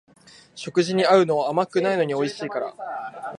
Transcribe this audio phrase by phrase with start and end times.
[0.55, 2.73] 食事に合うのは甘くないのにおいしいから